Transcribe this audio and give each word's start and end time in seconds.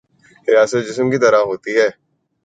ریاست 0.47 0.81
جسم 0.87 1.05
کی 1.11 1.17
طرح 1.17 1.41
ہوتی 1.49 1.71
ہے۔ 1.79 1.89